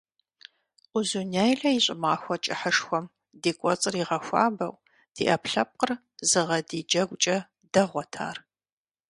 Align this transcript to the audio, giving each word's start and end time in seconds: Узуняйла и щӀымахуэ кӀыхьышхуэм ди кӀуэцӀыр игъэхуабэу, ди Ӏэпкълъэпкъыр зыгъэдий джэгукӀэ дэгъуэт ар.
Узуняйла 0.97 1.69
и 1.77 1.79
щӀымахуэ 1.85 2.35
кӀыхьышхуэм 2.43 3.05
ди 3.41 3.51
кӀуэцӀыр 3.59 3.95
игъэхуабэу, 4.01 4.73
ди 5.15 5.23
Ӏэпкълъэпкъыр 5.27 5.91
зыгъэдий 6.29 6.83
джэгукӀэ 6.89 7.37
дэгъуэт 7.73 8.13
ар. 8.27 8.37